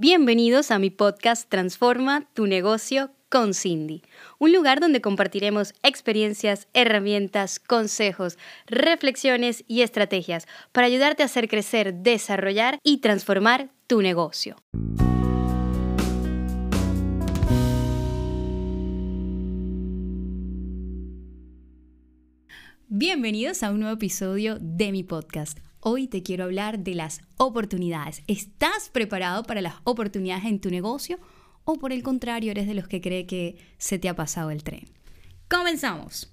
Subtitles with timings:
[0.00, 4.02] Bienvenidos a mi podcast Transforma tu negocio con Cindy,
[4.38, 8.38] un lugar donde compartiremos experiencias, herramientas, consejos,
[8.68, 14.54] reflexiones y estrategias para ayudarte a hacer crecer, desarrollar y transformar tu negocio.
[22.86, 25.58] Bienvenidos a un nuevo episodio de mi podcast.
[25.90, 28.22] Hoy te quiero hablar de las oportunidades.
[28.26, 31.18] ¿Estás preparado para las oportunidades en tu negocio
[31.64, 34.62] o por el contrario eres de los que cree que se te ha pasado el
[34.62, 34.86] tren?
[35.48, 36.30] Comenzamos.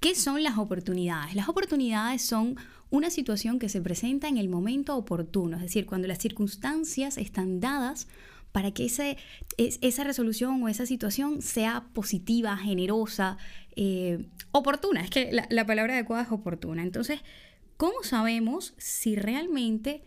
[0.00, 1.36] ¿Qué son las oportunidades?
[1.36, 2.56] Las oportunidades son
[2.90, 7.60] una situación que se presenta en el momento oportuno, es decir, cuando las circunstancias están
[7.60, 8.08] dadas
[8.50, 13.38] para que esa resolución o esa situación sea positiva, generosa,
[13.76, 15.02] eh, oportuna.
[15.02, 16.82] Es que la, la palabra adecuada es oportuna.
[16.82, 17.20] Entonces,
[17.76, 20.02] ¿Cómo sabemos si realmente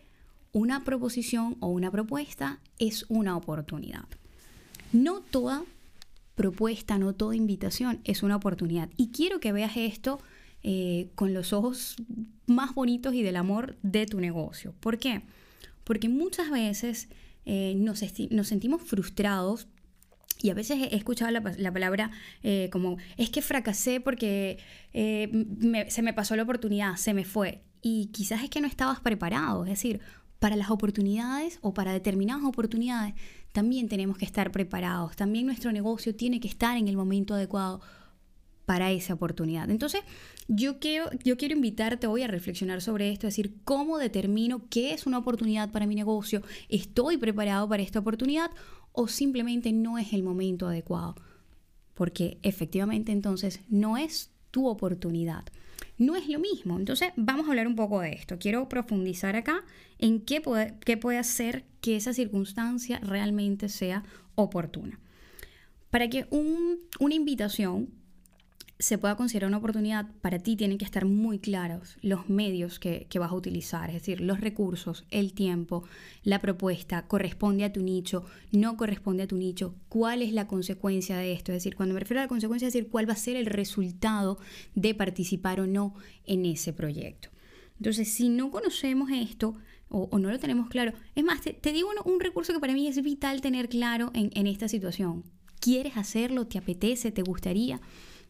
[0.52, 4.06] una proposición o una propuesta es una oportunidad?
[4.92, 5.62] No toda
[6.34, 8.88] propuesta, no toda invitación es una oportunidad.
[8.96, 10.18] Y quiero que veas esto
[10.64, 11.96] eh, con los ojos
[12.46, 14.74] más bonitos y del amor de tu negocio.
[14.80, 15.22] ¿Por qué?
[15.84, 17.08] Porque muchas veces
[17.44, 19.68] eh, nos, sentimos frustrados
[20.42, 22.10] y a veces he escuchado la, palabra
[22.42, 24.58] eh, como, es que fracasé porque
[24.92, 27.62] eh, se me pasó la oportunidad, se me fue.
[27.82, 29.64] Y quizás es que no estabas preparado.
[29.64, 30.00] Es decir,
[30.38, 33.14] para las oportunidades o para determinadas oportunidades
[33.52, 35.16] también tenemos que estar preparados.
[35.16, 37.80] También nuestro negocio tiene que estar en el momento adecuado
[38.70, 39.68] para esa oportunidad.
[39.68, 40.02] Entonces,
[40.46, 44.94] yo quiero, yo quiero invitarte hoy a reflexionar sobre esto, es decir, cómo determino qué
[44.94, 48.48] es una oportunidad para mi negocio, estoy preparado para esta oportunidad
[48.92, 51.16] o simplemente no es el momento adecuado.
[51.94, 55.42] Porque efectivamente entonces no es tu oportunidad.
[55.98, 56.78] No es lo mismo.
[56.78, 58.38] Entonces vamos a hablar un poco de esto.
[58.38, 59.64] Quiero profundizar acá
[59.98, 64.04] en qué puede, qué puede hacer que esa circunstancia realmente sea
[64.36, 65.00] oportuna.
[65.90, 67.98] Para que una invitación
[68.80, 73.06] se pueda considerar una oportunidad, para ti tienen que estar muy claros los medios que,
[73.20, 75.84] vas a utilizar, es decir, los recursos, el tiempo,
[76.24, 81.18] la propuesta, corresponde a tu nicho, no corresponde a tu nicho, cuál es la consecuencia
[81.18, 83.16] de esto, es decir, cuando me refiero a la consecuencia, es decir, cuál va a
[83.16, 84.38] ser el resultado
[84.74, 87.28] de participar o no en ese proyecto.
[87.78, 89.56] Entonces, si no conocemos esto,
[89.90, 90.92] o, no lo tenemos claro.
[91.14, 94.68] Es más, te, digo un, recurso que para mí es vital tener claro en, esta
[94.68, 95.24] situación.
[95.58, 96.46] ¿Quieres hacerlo?
[96.46, 97.10] ¿Te apetece?
[97.10, 97.80] ¿Te gustaría?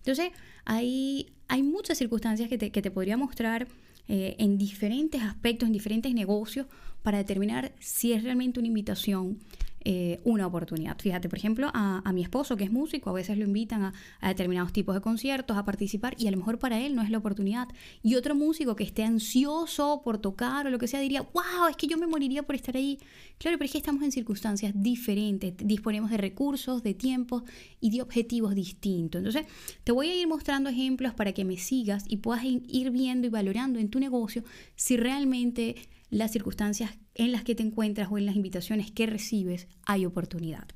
[0.00, 0.33] Entonces,
[0.65, 3.69] hay, hay muchas circunstancias que te, que te podría mostrar
[4.09, 6.66] eh, en diferentes aspectos, en diferentes negocios,
[7.03, 9.38] para determinar si es realmente una invitación
[9.83, 10.99] eh, una oportunidad.
[10.99, 14.75] Fíjate, por ejemplo, a, mi esposo que es músico, a veces lo invitan a, determinados
[14.75, 17.69] tipos de conciertos, a participar y a lo mejor para él no es la oportunidad.
[18.03, 21.77] Y otro músico que esté ansioso por tocar o lo que sea diría, wow, es
[21.77, 22.99] que yo me moriría por estar ahí.
[23.39, 27.45] Claro, pero es que estamos en circunstancias diferentes, disponemos de recursos, de tiempos
[27.81, 29.21] y de objetivos distintos.
[29.21, 29.47] Entonces,
[29.83, 33.31] te voy a ir mostrando ejemplos para que me sigas y puedas ir viendo y
[33.31, 34.45] valorando en tu negocio
[34.77, 35.77] si realmente
[36.10, 40.69] las circunstancias en las que te encuentras o en las invitaciones que recibes hay oportunidad.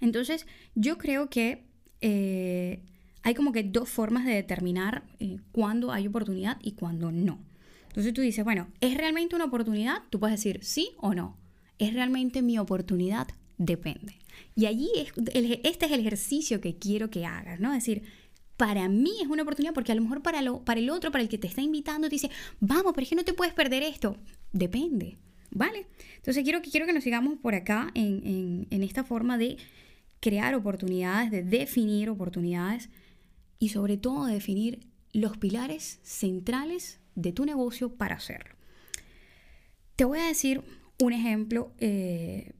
[0.00, 1.66] Entonces, yo creo que
[2.00, 2.82] eh,
[3.22, 7.38] hay como que dos formas de determinar eh, cuándo hay oportunidad y cuándo no.
[7.88, 10.02] Entonces tú dices, bueno, ¿es realmente una oportunidad?
[10.10, 11.36] Tú puedes decir sí o no.
[11.78, 13.28] ¿Es realmente mi oportunidad?
[13.58, 14.14] Depende.
[14.54, 15.12] Y allí es,
[15.64, 17.72] este es el ejercicio que quiero que hagas, ¿no?
[17.72, 18.04] Es decir,
[18.60, 21.22] para mí es una oportunidad porque a lo mejor para, lo, para el otro, para
[21.22, 23.82] el que te está invitando, te dice, vamos, pero es que no te puedes perder
[23.82, 24.18] esto.
[24.52, 25.16] Depende,
[25.50, 25.86] ¿vale?
[26.16, 29.56] Entonces quiero, quiero que nos sigamos por acá en, en esta forma de
[30.20, 32.90] crear oportunidades, de definir oportunidades
[33.58, 34.80] y sobre todo de definir
[35.14, 38.56] los pilares centrales de tu negocio para hacerlo.
[39.96, 40.60] Te voy a decir
[41.00, 42.52] un ejemplo eh,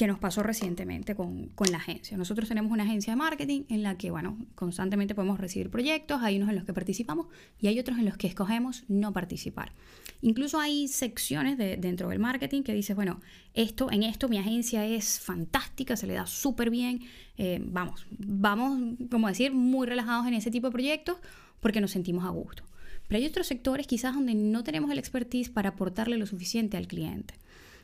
[0.00, 2.16] que nos pasó recientemente con, la agencia.
[2.16, 6.38] Nosotros tenemos una agencia de marketing en la que, bueno, constantemente podemos recibir proyectos, hay
[6.38, 7.26] unos en los que participamos
[7.60, 9.74] y hay otros en los que escogemos no participar.
[10.22, 13.20] Incluso hay secciones de, dentro del marketing que dices, bueno,
[13.52, 17.00] esto, en esto mi agencia es fantástica, se le da súper bien,
[17.36, 18.80] eh, vamos, vamos,
[19.10, 21.18] como decir, muy relajados en ese tipo de proyectos
[21.60, 22.62] porque nos sentimos a gusto.
[23.06, 26.86] Pero hay otros sectores quizás donde no tenemos el expertise para aportarle lo suficiente al
[26.86, 27.34] cliente.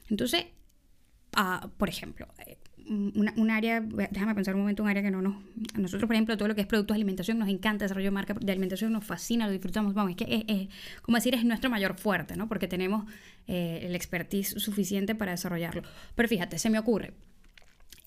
[0.08, 0.46] Entonces,
[1.76, 2.56] por ejemplo, eh,
[2.88, 5.34] un, área, déjame pensar un momento, un área que no nos...
[5.74, 8.34] nosotros, por ejemplo, todo lo que es productos de alimentación, nos encanta desarrollo de marca
[8.34, 9.92] de alimentación, nos fascina, lo disfrutamos.
[9.92, 10.68] Vamos, es que, es,
[11.02, 12.48] como decir, es nuestro mayor fuerte, ¿no?
[12.48, 13.04] Porque tenemos
[13.48, 15.82] eh, el expertise suficiente para desarrollarlo.
[16.14, 17.12] Pero fíjate, se me ocurre.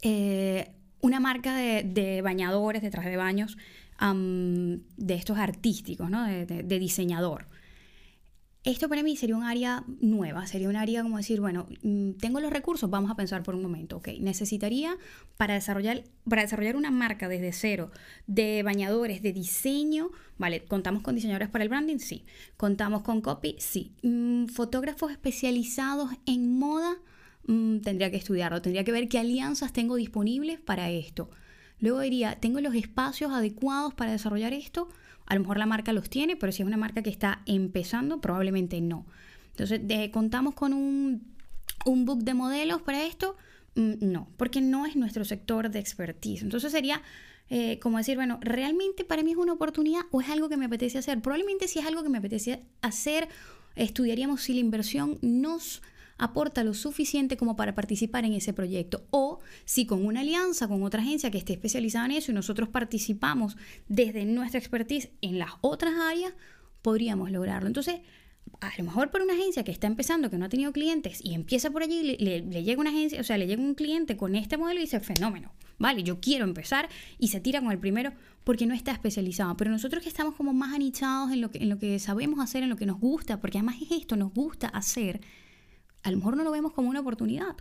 [0.01, 0.71] Eh,
[1.01, 3.57] una marca de, bañadores, de traje de baños,
[4.01, 6.23] de estos artísticos, ¿no?
[6.25, 7.47] de diseñador
[8.63, 12.41] esto para mí sería un área nueva, sería un área como decir, bueno, mm, tengo
[12.41, 14.97] los recursos, vamos a pensar por un momento, ok, necesitaría
[15.37, 17.91] para desarrollar, para desarrollar una marca desde cero,
[18.27, 22.25] de bañadores, de diseño, vale, contamos con diseñadores para el branding, sí,
[22.57, 26.97] contamos con copy, sí, mm, fotógrafos especializados en moda,
[27.47, 31.29] mm, tendría que estudiarlo, tendría que ver qué alianzas tengo disponibles para esto.
[31.79, 34.89] Luego diría, ¿tengo los espacios adecuados para desarrollar esto?
[35.25, 38.19] A lo mejor la marca los tiene, pero si es una marca que está empezando,
[38.19, 39.05] probablemente no.
[39.51, 39.81] Entonces,
[40.11, 41.23] ¿contamos con un,
[41.85, 43.35] un book de modelos para esto?
[43.75, 46.41] Mm, no, porque no es nuestro sector de expertise.
[46.41, 47.01] Entonces sería
[47.49, 50.65] eh, como decir, bueno, ¿realmente para mí es una oportunidad o es algo que me
[50.65, 51.21] apetece hacer?
[51.21, 53.27] Probablemente si es algo que me apetece hacer,
[53.75, 55.81] estudiaríamos si la inversión nos
[56.19, 59.05] aporta lo suficiente como para participar en ese proyecto.
[59.09, 62.69] O si con una alianza con otra agencia que esté especializada en eso y nosotros
[62.69, 63.57] participamos
[63.87, 66.33] desde nuestra expertise en las otras áreas,
[66.81, 67.67] podríamos lograrlo.
[67.67, 68.01] Entonces,
[68.61, 71.33] a lo mejor por una agencia que está empezando, que no ha tenido clientes y
[71.33, 74.35] empieza por allí, le, le, llega una agencia, o sea, le llega un cliente con
[74.35, 78.11] este modelo y dice, fenómeno, vale, yo quiero empezar y se tira con el primero
[78.43, 79.55] porque no está especializado.
[79.57, 82.63] Pero nosotros que estamos como más anichados en lo que, en lo que sabemos hacer,
[82.63, 85.21] en lo que nos gusta, porque además es esto, nos gusta hacer,
[86.03, 87.55] a lo mejor no lo vemos como una oportunidad.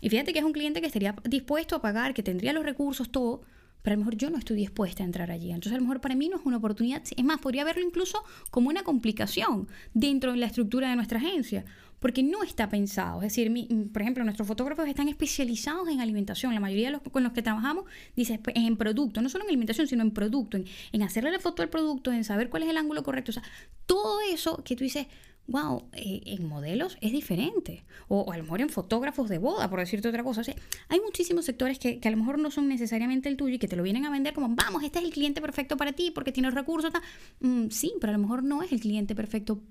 [0.00, 3.10] Y fíjate que es un cliente que estaría dispuesto a pagar, que tendría los recursos,
[3.10, 3.42] todo,
[3.86, 5.50] pero a lo mejor yo no estoy dispuesta a entrar allí.
[5.50, 7.02] Entonces a lo mejor para mí no es una oportunidad.
[7.16, 11.64] Es más, podría verlo incluso como una complicación dentro de la estructura de nuestra agencia,
[12.00, 13.22] porque no está pensado.
[13.22, 13.48] Es decir,
[13.92, 16.52] por ejemplo, nuestros fotógrafos están especializados en alimentación.
[16.52, 17.84] La mayoría de los con los que trabajamos
[18.16, 21.38] dice pues, en producto, no solo en alimentación, sino en producto, en, en hacerle la
[21.38, 23.30] foto al producto, en saber cuál es el ángulo correcto.
[23.30, 23.44] O sea,
[23.86, 25.06] todo eso que tú dices,
[25.46, 27.84] wow, eh, en modelos es diferente.
[28.08, 30.42] O, a lo mejor en fotógrafos de boda, por decirte otra cosa.
[30.88, 33.76] hay muchísimos sectores que, a lo mejor no son necesariamente el tuyo y que te
[33.76, 36.50] lo vienen a vender como, vamos, este es el cliente perfecto para ti porque tiene
[36.50, 36.92] recursos.
[37.40, 39.62] Mm, sí, pero a lo mejor no es el cliente perfecto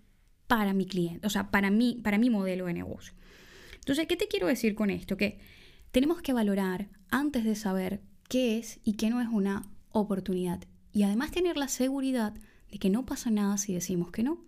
[0.48, 3.13] para mi cliente, o sea, para mí, para mi modelo de negocio.
[3.75, 5.18] Entonces, ¿qué te quiero decir con esto?
[5.18, 5.39] Que
[5.92, 10.63] tenemos que valorar antes de saber qué es y qué no es una oportunidad.
[10.92, 12.33] Y además tener la seguridad
[12.71, 14.44] de que no pasa nada si decimos que no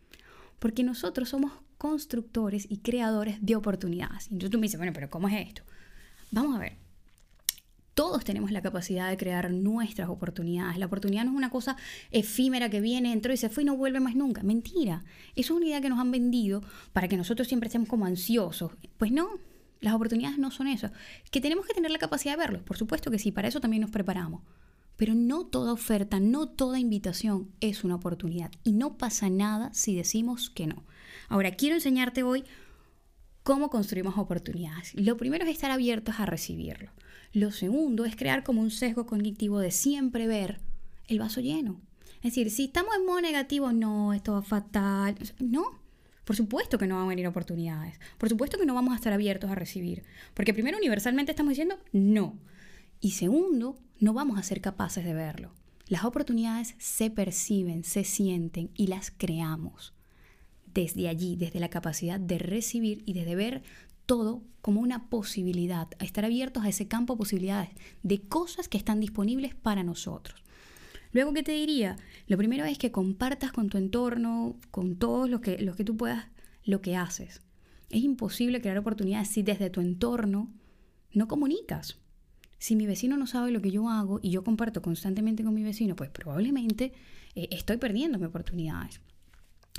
[0.60, 4.28] porque nosotros somos constructores y creadores de oportunidades.
[4.28, 5.64] Entonces tú me dices, bueno, pero ¿cómo es esto?
[6.32, 6.78] Vamos a ver.
[7.94, 10.78] Todos tenemos la capacidad de crear nuestras oportunidades.
[10.78, 11.78] La oportunidad no es una cosa
[12.12, 14.44] efímera que viene, entró y se fue y no vuelve más nunca.
[14.44, 15.04] Mentira.
[15.36, 16.62] Eso es una idea que nos han vendido
[16.94, 18.72] para que nosotros siempre estemos como ansiosos.
[18.98, 19.40] Pues no,
[19.80, 20.92] las oportunidades no son eso.
[21.32, 22.62] Que tenemos que tener la capacidad de verlos.
[22.62, 24.44] Por supuesto que sí, para eso también nos preparamos.
[24.98, 29.96] Pero no toda oferta, no toda invitación es una oportunidad y no pasa nada si
[29.96, 30.84] decimos que no.
[31.30, 32.44] Ahora, quiero enseñarte hoy
[33.44, 34.94] cómo construimos oportunidades.
[34.96, 36.92] Lo primero es estar abiertos a recibirlo.
[37.32, 40.60] Lo segundo es crear como un sesgo cognitivo de siempre ver
[41.08, 41.80] el vaso lleno.
[42.18, 45.16] Es decir, si estamos en modo negativo, no, esto va fatal.
[45.40, 45.80] No,
[46.26, 48.00] por supuesto que no van a venir oportunidades.
[48.18, 50.04] Por supuesto que no vamos a estar abiertos a recibir.
[50.34, 52.38] Porque primero, universalmente estamos diciendo no.
[53.00, 55.52] Y segundo, no vamos a ser capaces de verlo.
[55.88, 59.94] Las oportunidades se perciben, se sienten y las creamos.
[60.74, 63.64] Desde allí, desde la capacidad de recibir y desde ver
[64.06, 67.70] todo como una posibilidad, a estar abiertos a ese campo de posibilidades,
[68.04, 70.44] de cosas que están disponibles para nosotros.
[71.12, 71.96] Luego, ¿qué te diría?
[72.28, 75.96] Lo primero es que compartas con tu entorno, con todos los que, los que tú
[75.96, 76.26] puedas,
[76.64, 77.42] lo que haces.
[77.90, 80.52] Es imposible crear oportunidades si desde tu entorno
[81.14, 81.98] no comunicas.
[82.60, 85.64] Si mi vecino no sabe lo que yo hago y yo comparto constantemente con mi
[85.64, 86.94] vecino, pues probablemente
[87.36, 89.00] eh, estoy perdiendo mis oportunidades.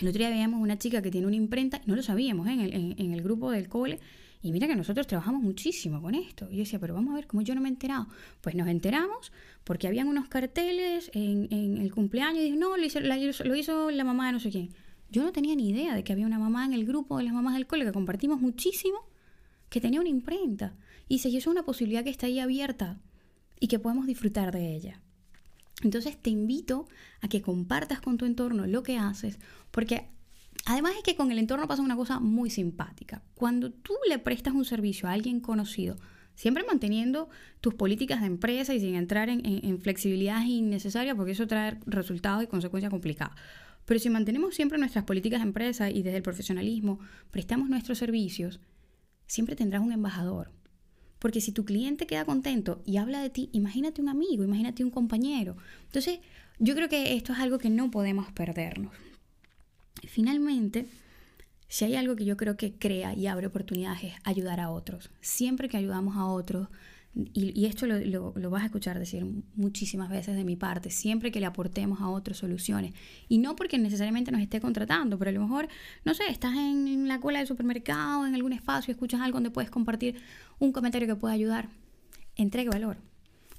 [0.01, 2.53] El otro día veíamos una chica que tiene una imprenta, no lo sabíamos ¿eh?
[2.53, 3.99] en, el, grupo del cole,
[4.43, 6.47] y mira que nosotros trabajamos muchísimo con esto.
[6.51, 8.07] Y yo decía, pero vamos a ver cómo yo no me he enterado.
[8.41, 9.33] Pues nos enteramos
[9.65, 13.57] porque habían unos carteles en, en el cumpleaños y dije, no, lo hizo, la, lo
[13.57, 14.71] hizo la mamá de no sé quién.
[15.11, 17.33] Yo no tenía ni idea de que había una mamá en el grupo de las
[17.33, 18.99] mamás del cole que compartimos muchísimo
[19.69, 20.77] que tenía una imprenta.
[21.09, 23.01] Y si eso es una posibilidad que está ahí abierta
[23.59, 25.01] y que podemos disfrutar de ella.
[25.83, 26.87] Entonces te invito
[27.21, 29.39] a que compartas con tu entorno lo que haces,
[29.71, 30.09] porque
[30.67, 33.23] además es que con el entorno pasa una cosa muy simpática.
[33.35, 35.97] Cuando tú le prestas un servicio a alguien conocido,
[36.35, 37.29] siempre manteniendo
[37.61, 42.43] tus políticas de empresa y sin entrar en, en, flexibilidades innecesarias, porque eso trae resultados
[42.45, 43.37] y consecuencias complicadas.
[43.85, 47.01] Pero si mantenemos siempre nuestras políticas de empresa y desde el profesionalismo
[47.31, 48.61] prestamos nuestros servicios,
[49.27, 50.53] siempre tendrás un embajador.
[51.19, 54.91] Porque si tu cliente queda contento y habla de ti, imagínate un amigo, imagínate un
[54.91, 55.57] compañero.
[55.85, 56.21] Entonces,
[56.59, 58.93] yo creo que esto es algo que no podemos perdernos.
[60.07, 60.87] Finalmente,
[61.69, 65.11] si hay algo que yo creo que crea y abre oportunidades es ayudar a otros.
[65.21, 66.69] Siempre que ayudamos a otros,
[67.15, 71.41] y, esto lo, lo, vas a escuchar decir muchísimas veces de mi parte, siempre que
[71.41, 72.95] le aportemos a otros soluciones.
[73.29, 75.69] Y no porque necesariamente nos esté contratando, pero a lo mejor,
[76.05, 79.71] no sé, estás en la cola del supermercado, en algún espacio, escuchas algo donde puedes
[79.71, 80.21] compartir
[80.59, 81.69] un comentario que pueda ayudar.
[82.37, 82.99] Entregue valor.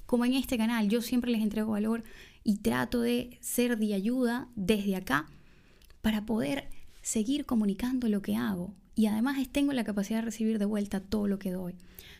[0.06, 2.02] Como en este canal, yo siempre les entrego valor
[2.42, 5.26] y trato de ser de ayuda desde acá
[6.00, 6.68] para poder
[7.02, 8.74] seguir comunicando lo que hago.
[8.94, 11.74] Y además tengo la capacidad de recibir de vuelta todo lo que doy.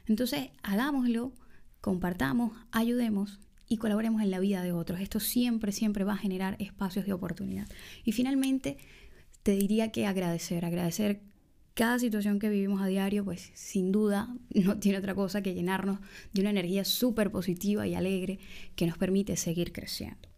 [0.06, 1.32] Entonces, hagámoslo,
[1.80, 5.00] compartamos, ayudemos y colaboremos en la vida de otros.
[5.00, 7.68] Esto siempre, siempre va a generar espacios de oportunidad.
[8.04, 8.78] Y finalmente,
[9.42, 11.20] te diría que agradecer, agradecer
[11.74, 16.00] cada situación que vivimos a diario, pues sin duda no tiene otra cosa que llenarnos
[16.32, 18.38] de una energía súper positiva y alegre
[18.76, 20.28] que nos permite seguir creciendo.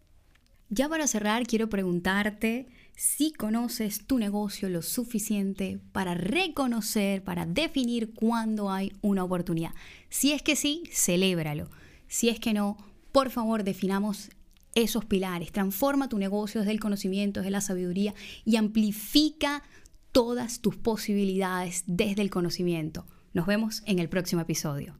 [0.69, 8.13] Ya para cerrar, quiero preguntarte si conoces tu negocio lo suficiente para reconocer, para definir
[8.13, 9.71] cuándo hay una oportunidad.
[10.09, 11.69] Si es que sí, celébralo.
[12.07, 12.77] Si es que no,
[13.11, 14.29] por favor definamos
[14.75, 15.51] esos pilares.
[15.51, 18.13] Transforma tu negocio desde el conocimiento, desde la sabiduría
[18.45, 19.63] y amplifica
[20.11, 23.05] todas tus posibilidades desde el conocimiento.
[23.33, 24.95] Nos vemos en el próximo episodio.